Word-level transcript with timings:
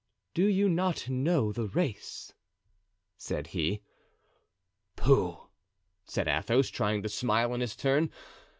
"Do 0.33 0.47
you 0.47 0.67
not 0.67 1.09
know 1.09 1.51
the 1.51 1.67
race?" 1.67 2.33
said 3.17 3.45
he. 3.45 3.83
"Pooh!" 4.95 5.49
said 6.05 6.27
Athos, 6.27 6.69
trying 6.69 7.03
to 7.03 7.09
smile 7.09 7.53
in 7.53 7.61
his 7.61 7.75
turn. 7.75 8.09